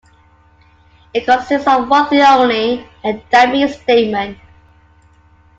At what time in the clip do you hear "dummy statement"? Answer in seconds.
3.31-4.35